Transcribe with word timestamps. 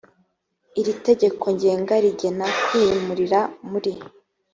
iri 0.79 0.93
tegeko 1.07 1.43
ngenga 1.55 1.93
rigena 2.03 2.47
kwimurira 2.65 3.39
muri 3.69 3.93